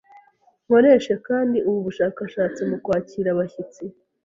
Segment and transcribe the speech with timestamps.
[0.65, 3.83] Nkoresha kandi ubu bushakashatsi mukwakira abashyitsi.